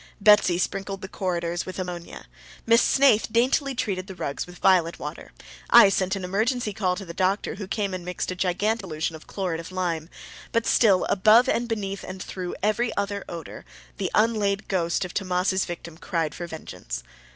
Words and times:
Betsy 0.19 0.57
sprinkled 0.57 1.01
the 1.03 1.07
corridors 1.07 1.67
with 1.67 1.77
ammonia. 1.77 2.25
Miss 2.65 2.81
Snaith 2.81 3.27
daintily 3.31 3.75
treated 3.75 4.07
the 4.07 4.15
rugs 4.15 4.47
with 4.47 4.57
violet 4.57 4.97
water. 4.97 5.31
I 5.69 5.89
sent 5.89 6.15
an 6.15 6.23
emergency 6.23 6.73
call 6.73 6.95
to 6.95 7.05
the 7.05 7.13
doctor 7.13 7.53
who 7.53 7.67
came 7.67 7.93
and 7.93 8.03
mixed 8.03 8.31
a 8.31 8.35
gigantic 8.35 8.81
solution 8.81 9.15
of 9.15 9.27
chlorid 9.27 9.59
of 9.59 9.71
lime. 9.71 10.09
But 10.51 10.65
still, 10.65 11.05
above 11.05 11.47
and 11.47 11.67
beneath 11.69 12.03
and 12.03 12.19
through 12.19 12.55
every 12.63 12.91
other 12.97 13.23
odor, 13.29 13.63
the 13.97 14.09
unlaid 14.15 14.67
ghost 14.67 15.05
of 15.05 15.13
Tammas's 15.13 15.65
victim 15.65 15.99
cried 15.99 16.33
for 16.33 16.47
vengeance. 16.47 17.03